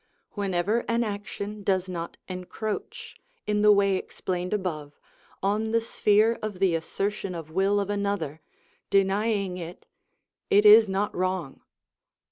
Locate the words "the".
3.61-3.71, 5.73-5.79, 6.57-6.73